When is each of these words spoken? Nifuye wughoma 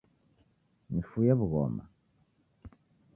Nifuye 0.93 1.31
wughoma 1.39 1.83